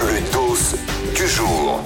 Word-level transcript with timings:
Le 0.00 0.32
dos 0.32 0.56
du 1.14 1.28
jour. 1.28 1.80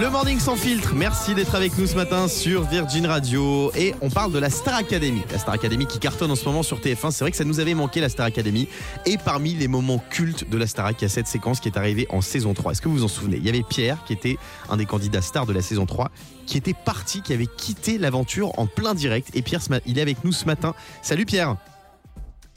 Le 0.00 0.08
Morning 0.08 0.40
sans 0.40 0.56
filtre, 0.56 0.94
merci 0.94 1.34
d'être 1.34 1.54
avec 1.54 1.76
nous 1.76 1.86
ce 1.86 1.94
matin 1.94 2.26
sur 2.26 2.62
Virgin 2.62 3.06
Radio 3.06 3.70
et 3.76 3.94
on 4.00 4.08
parle 4.08 4.32
de 4.32 4.38
la 4.38 4.48
Star 4.48 4.76
Academy. 4.76 5.20
La 5.30 5.38
Star 5.38 5.54
Academy 5.54 5.86
qui 5.86 5.98
cartonne 5.98 6.30
en 6.30 6.34
ce 6.34 6.46
moment 6.46 6.62
sur 6.62 6.80
TF1, 6.80 7.10
c'est 7.10 7.24
vrai 7.24 7.30
que 7.30 7.36
ça 7.36 7.44
nous 7.44 7.60
avait 7.60 7.74
manqué 7.74 8.00
la 8.00 8.08
Star 8.08 8.24
Academy 8.24 8.68
et 9.04 9.18
parmi 9.18 9.52
les 9.52 9.68
moments 9.68 10.02
cultes 10.10 10.48
de 10.48 10.56
la 10.56 10.66
Star 10.66 10.90
il 10.92 11.02
y 11.02 11.04
a 11.04 11.08
cette 11.10 11.26
séquence 11.26 11.60
qui 11.60 11.68
est 11.68 11.76
arrivée 11.76 12.06
en 12.08 12.22
saison 12.22 12.54
3. 12.54 12.72
Est-ce 12.72 12.80
que 12.80 12.88
vous 12.88 12.96
vous 12.96 13.04
en 13.04 13.08
souvenez? 13.08 13.36
Il 13.36 13.44
y 13.44 13.50
avait 13.50 13.62
Pierre 13.62 14.02
qui 14.06 14.14
était 14.14 14.38
un 14.70 14.78
des 14.78 14.86
candidats 14.86 15.20
stars 15.20 15.44
de 15.44 15.52
la 15.52 15.60
saison 15.60 15.84
3 15.84 16.10
qui 16.46 16.56
était 16.56 16.74
parti, 16.74 17.20
qui 17.20 17.34
avait 17.34 17.46
quitté 17.46 17.98
l'aventure 17.98 18.58
en 18.58 18.66
plein 18.66 18.94
direct 18.94 19.28
et 19.34 19.42
Pierre 19.42 19.60
il 19.84 19.98
est 19.98 20.02
avec 20.02 20.24
nous 20.24 20.32
ce 20.32 20.46
matin. 20.46 20.74
Salut 21.02 21.26
Pierre 21.26 21.56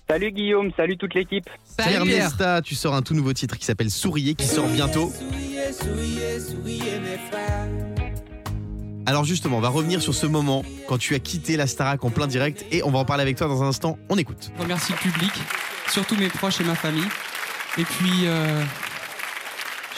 Salut 0.09 0.31
Guillaume, 0.31 0.71
salut 0.77 0.97
toute 0.97 1.13
l'équipe. 1.13 1.49
Nesta, 2.05 2.61
tu 2.61 2.75
sors 2.75 2.95
un 2.95 3.01
tout 3.01 3.13
nouveau 3.13 3.33
titre 3.33 3.57
qui 3.57 3.65
s'appelle 3.65 3.91
Sourier 3.91 4.35
qui 4.35 4.45
sort 4.45 4.67
bientôt. 4.67 5.11
Alors 9.05 9.25
justement, 9.25 9.57
on 9.57 9.61
va 9.61 9.69
revenir 9.69 10.01
sur 10.01 10.13
ce 10.13 10.25
moment 10.25 10.63
quand 10.87 10.97
tu 10.97 11.13
as 11.13 11.19
quitté 11.19 11.57
la 11.57 11.67
Starac 11.67 12.03
en 12.05 12.09
plein 12.09 12.27
direct 12.27 12.65
et 12.71 12.83
on 12.83 12.91
va 12.91 12.99
en 12.99 13.05
parler 13.05 13.21
avec 13.21 13.37
toi 13.37 13.47
dans 13.47 13.63
un 13.63 13.67
instant. 13.67 13.97
On 14.09 14.17
écoute. 14.17 14.51
Je 14.55 14.61
remercie 14.61 14.93
le 14.93 14.97
public, 14.97 15.31
surtout 15.89 16.15
mes 16.15 16.29
proches 16.29 16.61
et 16.61 16.63
ma 16.63 16.75
famille. 16.75 17.07
Et 17.77 17.83
puis, 17.83 18.25
euh, 18.25 18.63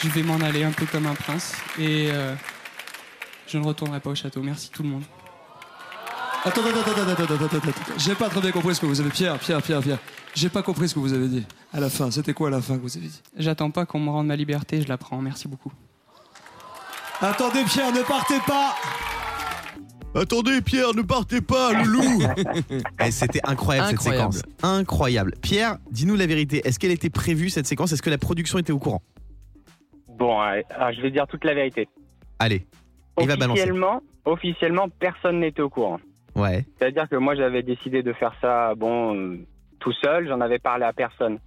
je 0.02 0.08
vais 0.08 0.22
m'en 0.22 0.40
aller 0.40 0.64
un 0.64 0.72
peu 0.72 0.86
comme 0.86 1.06
un 1.06 1.14
prince 1.14 1.54
et 1.78 2.08
euh, 2.10 2.34
je 3.46 3.58
ne 3.58 3.64
retournerai 3.64 4.00
pas 4.00 4.10
au 4.10 4.14
château. 4.14 4.42
Merci 4.42 4.70
tout 4.70 4.82
le 4.82 4.88
monde. 4.88 5.04
Attends, 6.42 6.62
attends, 6.62 6.80
attends, 6.80 7.02
attends, 7.02 7.22
attends, 7.24 7.44
attends, 7.44 7.56
attends. 7.56 7.98
J'ai 7.98 8.14
pas 8.14 8.28
très 8.30 8.40
bien 8.40 8.50
compris 8.50 8.74
ce 8.74 8.80
que 8.80 8.86
vous 8.86 8.98
avez. 9.00 9.10
Pierre, 9.10 9.38
Pierre, 9.38 9.60
Pierre, 9.60 9.82
Pierre. 9.82 9.98
J'ai 10.34 10.48
pas 10.48 10.62
compris 10.62 10.88
ce 10.88 10.94
que 10.94 11.00
vous 11.00 11.12
avez 11.12 11.28
dit. 11.28 11.44
À 11.72 11.80
la 11.80 11.90
fin, 11.90 12.10
c'était 12.10 12.32
quoi 12.32 12.48
à 12.48 12.50
la 12.50 12.62
fin 12.62 12.76
que 12.76 12.82
vous 12.82 12.96
avez 12.96 13.08
dit? 13.08 13.20
J'attends 13.36 13.70
pas 13.70 13.84
qu'on 13.84 14.00
me 14.00 14.08
rende 14.08 14.26
ma 14.26 14.36
liberté, 14.36 14.80
je 14.80 14.88
la 14.88 14.96
prends. 14.96 15.20
Merci 15.20 15.48
beaucoup. 15.48 15.72
Attendez, 17.20 17.62
Pierre, 17.64 17.92
ne 17.92 18.00
partez 18.02 18.38
pas 18.46 18.74
Attendez 20.14 20.60
Pierre, 20.60 20.92
ne 20.94 21.02
partez 21.02 21.40
pas, 21.40 21.72
loulou 21.72 22.02
Eh, 23.04 23.10
C'était 23.12 23.40
incroyable, 23.44 23.90
cette 23.90 24.00
séquence. 24.00 24.42
Incroyable. 24.62 25.34
Pierre, 25.40 25.76
dis-nous 25.90 26.16
la 26.16 26.26
vérité. 26.26 26.62
Est-ce 26.66 26.80
qu'elle 26.80 26.90
était 26.90 27.10
prévue 27.10 27.48
cette 27.48 27.66
séquence? 27.66 27.92
Est-ce 27.92 28.02
que 28.02 28.10
la 28.10 28.18
production 28.18 28.58
était 28.58 28.72
au 28.72 28.78
courant? 28.78 29.02
Bon, 30.08 30.42
euh, 30.42 30.62
je 30.96 31.00
vais 31.00 31.10
dire 31.10 31.26
toute 31.28 31.44
la 31.44 31.54
vérité. 31.54 31.88
Allez, 32.40 32.66
il 33.20 33.28
va 33.28 33.36
balancer. 33.36 33.60
Officiellement, 33.60 34.02
officiellement, 34.24 34.88
personne 34.88 35.40
n'était 35.40 35.62
au 35.62 35.68
courant. 35.68 36.00
Ouais. 36.36 36.64
C'est-à-dire 36.78 37.08
que 37.08 37.16
moi, 37.16 37.34
j'avais 37.34 37.62
décidé 37.62 38.02
de 38.02 38.12
faire 38.12 38.34
ça, 38.40 38.74
bon, 38.74 39.14
euh, 39.16 39.38
tout 39.78 39.92
seul. 39.92 40.28
J'en 40.28 40.40
avais 40.40 40.58
parlé 40.58 40.84
à 40.84 40.92
personne. 40.92 41.38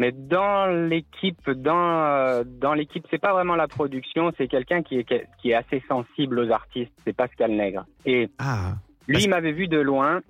Mais 0.00 0.12
dans 0.12 0.66
l'équipe, 0.88 1.50
dans 1.50 2.04
euh, 2.06 2.44
dans 2.46 2.72
l'équipe, 2.74 3.04
c'est 3.10 3.18
pas 3.20 3.32
vraiment 3.32 3.56
la 3.56 3.66
production, 3.66 4.30
c'est 4.38 4.46
quelqu'un 4.46 4.82
qui 4.82 4.98
est 5.00 5.26
qui 5.42 5.50
est 5.50 5.54
assez 5.54 5.82
sensible 5.88 6.38
aux 6.38 6.50
artistes. 6.52 6.92
C'est 7.04 7.12
Pascal 7.12 7.50
Nègre. 7.50 7.84
Et 8.06 8.28
Ah, 8.38 8.74
lui, 9.08 9.14
Parce- 9.14 9.24
il 9.24 9.30
m'avait 9.30 9.50
vu 9.52 9.66
de 9.66 9.78
loin. 9.80 10.20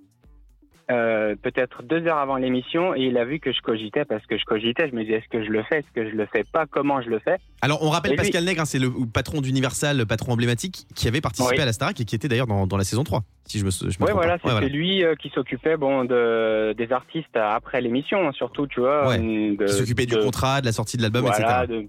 Euh, 0.90 1.34
peut-être 1.42 1.82
deux 1.82 2.06
heures 2.06 2.18
avant 2.18 2.36
l'émission 2.36 2.94
et 2.94 3.00
il 3.02 3.18
a 3.18 3.24
vu 3.24 3.40
que 3.40 3.52
je 3.52 3.60
cogitais 3.60 4.04
parce 4.04 4.24
que 4.26 4.38
je 4.38 4.44
cogitais. 4.44 4.88
Je 4.88 4.94
me 4.94 5.02
disais 5.02 5.16
est-ce 5.18 5.28
que 5.28 5.44
je 5.44 5.50
le 5.50 5.62
fais? 5.64 5.80
Est-ce 5.80 5.92
que 5.94 6.08
je 6.10 6.16
le 6.16 6.26
fais 6.32 6.44
pas? 6.44 6.64
Comment 6.66 7.02
je 7.02 7.10
le 7.10 7.18
fais? 7.18 7.36
Alors 7.60 7.82
on 7.82 7.90
rappelle 7.90 8.12
Et 8.12 8.14
lui- 8.16 8.22
Pascal 8.22 8.44
Nègre, 8.44 8.62
hein, 8.62 8.64
c'est 8.64 8.78
le 8.78 8.90
patron 9.12 9.40
d'Universal, 9.40 9.98
le 9.98 10.06
patron 10.06 10.32
emblématique, 10.32 10.86
qui 10.94 11.06
avait 11.08 11.20
participé 11.20 11.56
Oui. 11.56 11.62
à 11.62 11.66
la 11.66 11.72
Starac 11.72 12.00
et 12.00 12.04
qui 12.04 12.14
était 12.14 12.28
d'ailleurs 12.28 12.46
dans, 12.46 12.66
dans 12.66 12.76
la 12.78 12.84
saison 12.84 13.04
3, 13.04 13.22
si 13.44 13.58
je 13.58 13.64
me, 13.64 13.70
je 13.70 13.84
me 13.86 13.92
trompe 13.92 14.10
voilà, 14.12 14.38
c'était 14.42 14.54
Ouais, 14.54 14.68
lui 14.68 15.04
euh, 15.04 15.14
qui 15.14 15.28
s'occupait 15.30 15.76
bon 15.76 16.04
de 16.04 16.72
des 16.76 16.90
artistes 16.92 17.36
après 17.36 17.80
l'émission, 17.82 18.26
hein, 18.26 18.32
surtout, 18.32 18.66
tu 18.66 18.80
vois, 18.80 19.08
Ouais, 19.08 19.18
de- 19.18 19.64
Qui 19.66 19.72
s'occupait 19.72 20.06
du 20.06 20.16
contrat, 20.16 20.60
de 20.60 20.66
la 20.66 20.72
sortie 20.72 20.96
de 20.96 21.02
l'album, 21.02 21.22
voilà, 21.22 21.64
etc. 21.64 21.86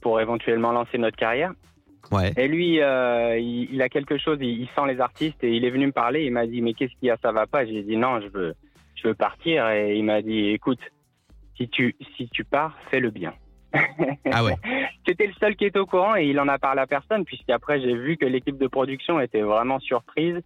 pour 0.00 0.20
éventuellement 0.20 0.70
lancer 0.72 0.96
notre 0.98 1.16
carrière. 1.16 1.52
Ouais. 2.10 2.32
Et 2.36 2.48
lui, 2.48 2.80
euh, 2.80 3.38
il, 3.38 3.68
il 3.72 3.82
a 3.82 3.88
quelque 3.88 4.18
chose, 4.18 4.38
il, 4.40 4.60
il 4.62 4.68
sent 4.74 4.86
les 4.86 5.00
artistes 5.00 5.42
et 5.42 5.54
il 5.54 5.64
est 5.64 5.70
venu 5.70 5.86
me 5.86 5.92
parler. 5.92 6.24
Il 6.24 6.32
m'a 6.32 6.46
dit 6.46 6.62
mais 6.62 6.74
qu'est-ce 6.74 6.92
qu'il 6.98 7.08
y 7.08 7.10
a, 7.10 7.16
ça 7.22 7.32
va 7.32 7.46
pas? 7.46 7.66
J'ai 7.66 7.82
dit 7.82 7.96
non, 7.96 8.20
je 8.20 8.28
veux, 8.28 8.54
je 8.94 9.08
veux 9.08 9.14
partir. 9.14 9.68
Et 9.68 9.96
il 9.96 10.04
m'a 10.04 10.22
dit 10.22 10.48
écoute, 10.48 10.80
si 11.56 11.68
tu 11.68 11.94
si 12.16 12.28
tu 12.28 12.44
pars, 12.44 12.76
fais-le 12.90 13.10
bien. 13.10 13.34
Ah 14.30 14.44
ouais. 14.44 14.54
C'était 15.06 15.26
le 15.26 15.32
seul 15.40 15.56
qui 15.56 15.64
était 15.64 15.78
au 15.78 15.86
courant 15.86 16.16
et 16.16 16.26
il 16.26 16.38
en 16.38 16.48
a 16.48 16.58
parlé 16.58 16.80
à 16.82 16.86
personne, 16.86 17.24
puisqu'après 17.24 17.80
j'ai 17.80 17.94
vu 17.94 18.16
que 18.16 18.26
l'équipe 18.26 18.58
de 18.58 18.66
production 18.66 19.20
était 19.20 19.40
vraiment 19.40 19.78
surprise 19.80 20.36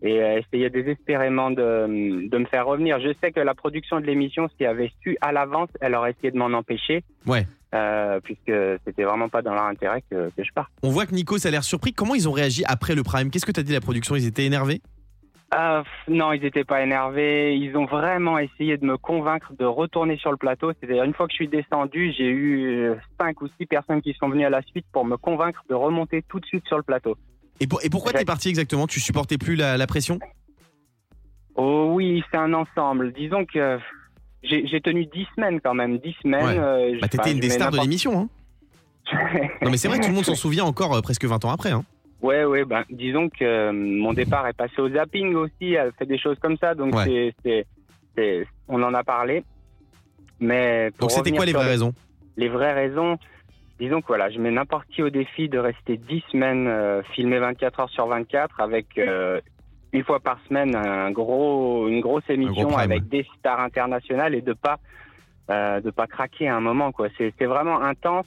et 0.00 0.20
euh, 0.20 0.38
essayait 0.38 0.70
désespérément 0.70 1.50
de, 1.50 2.28
de 2.28 2.38
me 2.38 2.44
faire 2.46 2.66
revenir. 2.66 3.00
Je 3.00 3.12
sais 3.20 3.32
que 3.32 3.40
la 3.40 3.54
production 3.54 4.00
de 4.00 4.06
l'émission, 4.06 4.48
s'il 4.56 4.66
avait 4.66 4.92
su 5.02 5.16
à 5.20 5.32
l'avance, 5.32 5.70
elle 5.80 5.94
aurait 5.94 6.10
essayé 6.12 6.30
de 6.30 6.38
m'en 6.38 6.52
empêcher, 6.52 7.02
Ouais. 7.26 7.46
Euh, 7.74 8.20
puisque 8.22 8.52
c'était 8.86 9.04
vraiment 9.04 9.28
pas 9.28 9.42
dans 9.42 9.54
leur 9.54 9.64
intérêt 9.64 10.02
que, 10.10 10.30
que 10.36 10.44
je 10.44 10.52
parte. 10.52 10.70
On 10.82 10.90
voit 10.90 11.06
que 11.06 11.14
Nico, 11.14 11.38
ça 11.38 11.48
a 11.48 11.50
l'air 11.50 11.64
surpris. 11.64 11.92
Comment 11.92 12.14
ils 12.14 12.28
ont 12.28 12.32
réagi 12.32 12.64
après 12.66 12.94
le 12.94 13.02
prime? 13.02 13.30
Qu'est-ce 13.30 13.46
que 13.46 13.52
t'as 13.52 13.62
dit 13.62 13.72
la 13.72 13.80
production? 13.80 14.14
Ils 14.16 14.26
étaient 14.26 14.44
énervés? 14.44 14.80
Ah, 15.54 15.82
non, 16.08 16.32
ils 16.32 16.40
n'étaient 16.40 16.64
pas 16.64 16.82
énervés. 16.82 17.54
Ils 17.56 17.76
ont 17.76 17.84
vraiment 17.84 18.38
essayé 18.38 18.78
de 18.78 18.86
me 18.86 18.96
convaincre 18.96 19.52
de 19.58 19.66
retourner 19.66 20.16
sur 20.16 20.30
le 20.30 20.38
plateau. 20.38 20.72
C'est-à-dire, 20.80 21.04
une 21.04 21.12
fois 21.12 21.26
que 21.26 21.32
je 21.32 21.36
suis 21.36 21.48
descendu, 21.48 22.10
j'ai 22.16 22.24
eu 22.30 22.88
euh, 22.88 22.94
cinq 23.20 23.42
ou 23.42 23.48
six 23.60 23.66
personnes 23.66 24.00
qui 24.00 24.14
sont 24.18 24.30
venues 24.30 24.46
à 24.46 24.50
la 24.50 24.62
suite 24.62 24.86
pour 24.92 25.04
me 25.04 25.18
convaincre 25.18 25.62
de 25.68 25.74
remonter 25.74 26.22
tout 26.26 26.40
de 26.40 26.46
suite 26.46 26.66
sur 26.66 26.78
le 26.78 26.82
plateau. 26.82 27.18
et, 27.60 27.66
pour- 27.66 27.84
et 27.84 27.90
pourquoi 27.90 28.12
t'es 28.12 28.24
parti 28.24 28.48
exactement? 28.48 28.86
Tu 28.86 28.98
supportais 28.98 29.36
plus 29.36 29.54
la, 29.54 29.76
la 29.76 29.86
pression? 29.86 30.18
Oh 31.54 31.90
oui, 31.92 32.24
c'est 32.30 32.38
un 32.38 32.54
ensemble. 32.54 33.12
Disons 33.12 33.44
que 33.44 33.78
j'ai 34.42 34.80
tenu 34.80 35.06
dix 35.06 35.26
semaines 35.36 35.60
quand 35.60 35.74
même. 35.74 35.98
Dix 35.98 36.14
semaines. 36.22 36.44
Ouais. 36.44 36.58
euh, 36.58 36.98
Bah 37.00 37.08
t'étais 37.08 37.32
une 37.32 37.40
des 37.40 37.50
stars 37.50 37.70
de 37.70 37.78
l'émission. 37.78 38.18
Hein 38.18 38.28
non 39.62 39.70
mais 39.70 39.76
c'est 39.76 39.88
vrai, 39.88 39.98
tout 40.00 40.08
le 40.08 40.14
monde 40.14 40.24
s'en 40.24 40.34
souvient 40.34 40.64
encore 40.64 40.94
euh, 40.94 41.00
presque 41.00 41.24
20 41.24 41.44
ans 41.44 41.50
après. 41.50 41.70
Hein. 41.72 41.84
Ouais, 42.22 42.44
ouais, 42.44 42.64
ben, 42.64 42.84
disons 42.88 43.28
que 43.28 43.44
euh, 43.44 43.72
mon 43.72 44.12
départ 44.12 44.46
est 44.46 44.52
passé 44.52 44.80
au 44.80 44.88
zapping 44.88 45.34
aussi, 45.34 45.72
elle 45.74 45.92
fait 45.98 46.06
des 46.06 46.18
choses 46.18 46.38
comme 46.40 46.56
ça, 46.56 46.74
donc 46.74 46.94
Ouais. 46.94 47.34
on 48.68 48.82
en 48.82 48.94
a 48.94 49.02
parlé. 49.02 49.42
Mais 50.40 50.90
Donc 51.00 51.10
c'était 51.10 51.32
quoi 51.32 51.44
les 51.46 51.52
vraies 51.52 51.66
raisons? 51.68 51.92
Les 52.36 52.48
vraies 52.48 52.72
raisons, 52.72 53.18
disons 53.80 54.00
que 54.00 54.06
voilà, 54.06 54.30
je 54.30 54.38
mets 54.38 54.50
n'importe 54.50 54.86
qui 54.88 55.02
au 55.02 55.10
défi 55.10 55.48
de 55.48 55.58
rester 55.58 55.96
10 55.96 56.22
semaines 56.32 56.66
euh, 56.68 57.02
filmé 57.14 57.38
24 57.38 57.80
heures 57.80 57.90
sur 57.90 58.06
24 58.06 58.60
avec 58.60 58.86
euh, 58.98 59.40
une 59.92 60.04
fois 60.04 60.20
par 60.20 60.38
semaine 60.48 60.74
un 60.74 61.10
gros, 61.10 61.88
une 61.88 62.00
grosse 62.00 62.28
émission 62.28 62.76
avec 62.76 63.08
des 63.08 63.26
stars 63.38 63.60
internationales 63.60 64.34
et 64.34 64.40
de 64.40 64.52
pas 64.52 64.78
euh, 65.50 65.80
de 65.80 65.90
pas 65.90 66.06
craquer 66.06 66.48
à 66.48 66.56
un 66.56 66.60
moment 66.60 66.92
quoi. 66.92 67.08
C'est, 67.18 67.34
vraiment 67.44 67.82
intense. 67.82 68.26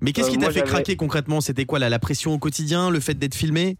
Mais 0.00 0.12
qu'est-ce 0.12 0.28
Euh, 0.28 0.32
qui 0.32 0.38
t'a 0.38 0.50
fait 0.50 0.62
craquer 0.62 0.96
concrètement? 0.96 1.40
C'était 1.40 1.64
quoi 1.66 1.78
la, 1.78 1.88
la 1.88 1.98
pression 1.98 2.32
au 2.32 2.38
quotidien, 2.38 2.90
le 2.90 3.00
fait 3.00 3.14
d'être 3.14 3.34
filmé? 3.34 3.76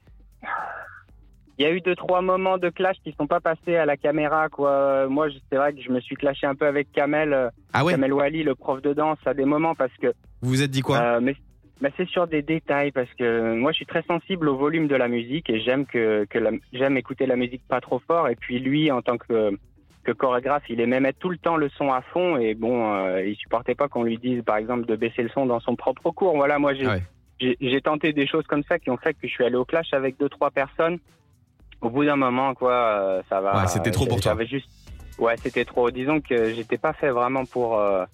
Il 1.59 1.65
y 1.65 1.67
a 1.67 1.73
eu 1.73 1.81
deux 1.81 1.97
trois 1.97 2.23
moments 2.23 2.57
de 2.57 2.69
clash 2.69 2.97
qui 3.03 3.13
sont 3.19 3.27
pas 3.27 3.41
passés 3.41 3.75
à 3.75 3.85
la 3.85 3.97
caméra 3.97 4.49
quoi. 4.49 5.09
Moi, 5.09 5.27
c'est 5.51 5.57
vrai 5.57 5.73
que 5.73 5.83
je 5.83 5.91
me 5.91 6.01
suis 6.01 6.15
clashé 6.15 6.47
un 6.47 6.55
peu 6.55 6.67
avec 6.67 6.93
Kamel, 6.93 7.33
euh, 7.33 7.49
Ah 7.73 7.85
ouais? 7.85 7.95
Kamel 7.95 8.13
Wally, 8.13 8.45
le 8.45 8.55
prof 8.55 8.81
de 8.81 8.93
danse, 8.93 9.19
à 9.27 9.35
des 9.35 9.45
moments 9.45 9.75
parce 9.75 9.91
que 10.01 10.09
Vous 10.41 10.51
vous 10.51 10.63
êtes 10.63 10.71
dit 10.71 10.83
quoi? 10.83 10.99
Euh, 10.99 11.21
mais 11.21 11.35
mais 11.81 11.93
c'est 11.97 12.09
sur 12.09 12.27
des 12.27 12.43
détails 12.43 12.91
parce 12.91 13.13
que 13.15 13.55
moi 13.55 13.73
je 13.73 13.77
suis 13.77 13.87
très 13.87 14.03
sensible 14.03 14.49
au 14.49 14.57
volume 14.57 14.89
de 14.89 14.97
la 14.97 15.09
musique 15.09 15.49
et 15.49 15.61
j'aime 15.61 15.87
que, 15.87 16.27
que 16.29 16.39
j'aime 16.73 16.97
écouter 16.97 17.27
la 17.27 17.37
musique 17.37 17.63
pas 17.69 17.81
trop 17.81 18.01
fort. 18.01 18.29
Et 18.29 18.37
puis 18.37 18.59
lui 18.59 18.91
en 18.91 19.03
tant 19.03 19.17
que 19.17 19.57
que 20.05 20.13
chorégraphe 20.13 20.63
il 20.69 20.81
aimait 20.81 21.01
mettre 21.01 21.19
tout 21.19 21.29
le 21.29 21.39
temps 21.39 21.57
le 21.57 21.69
son 21.71 21.93
à 21.93 22.01
fond. 22.01 22.37
Et 22.37 22.55
bon 22.55 22.93
euh, 22.93 23.25
il 23.25 23.37
supportait 23.37 23.77
pas 23.77 23.89
qu'on 23.89 24.03
lui 24.03 24.19
dise 24.19 24.43
par 24.43 24.57
exemple 24.57 24.87
de 24.87 24.97
baisser 24.97 25.23
le 25.23 25.29
son 25.29 25.47
dans 25.47 25.61
son 25.61 25.77
propre 25.77 26.11
cours. 26.11 26.35
Voilà 26.35 26.59
moi 26.59 26.75
j'ai 26.75 26.87
ouais. 26.87 27.81
tenté 27.81 28.13
des 28.13 28.27
choses 28.27 28.47
comme 28.47 28.65
ça 28.65 28.79
qui 28.79 28.91
ont 28.91 28.97
fait 28.97 29.15
que 29.15 29.29
je 29.29 29.33
suis 29.33 29.45
allé 29.45 29.57
au 29.57 29.65
clash 29.65 29.93
avec 29.93 30.19
deux 30.19 30.29
trois 30.29 30.51
personnes. 30.51 30.99
Au 31.81 31.91
bout 31.91 32.05
d'un 32.05 32.17
moment 32.17 32.55
quoi 32.55 32.73
euh, 32.73 33.23
ça 33.29 33.41
va. 33.41 33.61
Ouais, 33.61 33.69
c'était 33.69 33.93
trop 33.93 34.07
pour 34.07 34.21
toi. 34.21 34.37
juste 34.45 34.69
ouais 35.21 35.37
c'était 35.37 35.65
trop. 35.65 35.93
Disons 35.93 36.21
que 36.21 36.53
j'étais 36.55 36.79
pas 36.79 36.93
fait 36.93 37.11
vraiment 37.11 37.45
pour 37.45 37.79
euh, 37.79 38.05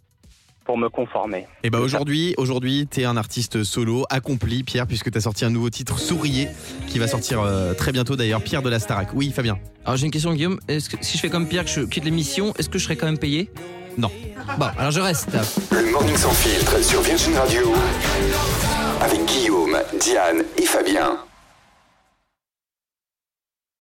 pour 0.65 0.79
me 0.79 0.89
conformer 0.89 1.47
Et 1.63 1.71
bah 1.71 1.81
aujourd'hui, 1.81 2.35
aujourd'hui, 2.37 2.87
t'es 2.87 3.05
un 3.05 3.17
artiste 3.17 3.65
solo 3.65 4.05
accompli, 4.11 4.65
Pierre, 4.65 4.87
puisque 4.87 5.11
t'as 5.11 5.21
sorti 5.21 5.45
un 5.45 5.51
nouveau 5.51 5.71
titre, 5.71 5.99
Sourier, 5.99 6.49
qui 6.89 6.99
va 6.99 7.07
sortir 7.07 7.41
euh, 7.41 7.75
très 7.75 7.93
bientôt 7.93 8.17
d'ailleurs, 8.17 8.43
Pierre 8.43 8.63
de 8.63 8.71
la 8.71 8.79
Starac. 8.79 9.09
Oui, 9.15 9.33
Fabien. 9.35 9.59
Alors 9.85 9.97
j'ai 9.97 10.07
une 10.07 10.13
question 10.13 10.33
Guillaume, 10.33 10.59
est-ce 10.69 10.89
que 10.89 10.97
si 11.03 11.17
je 11.17 11.23
fais 11.23 11.31
comme 11.31 11.47
Pierre 11.49 11.65
que 11.65 11.71
je 11.71 11.81
quitte 11.83 12.05
l'émission, 12.05 12.55
est-ce 12.59 12.69
que 12.69 12.79
je 12.79 12.85
serai 12.85 12.97
quand 12.97 13.07
même 13.07 13.19
payé? 13.19 13.51
Non. 13.99 14.11
Bon, 14.59 14.67
alors 14.79 14.91
je 14.91 15.01
reste. 15.01 15.31
Le 15.71 15.93
Morning 15.93 16.17
sans 16.17 16.33
filtre 16.33 16.83
sur 16.83 17.01
Virgin 17.03 17.35
Radio. 17.37 17.73
Avec 19.01 19.25
Guillaume, 19.27 19.77
Diane 20.01 20.43
et 20.57 20.67
Fabien. 20.67 21.19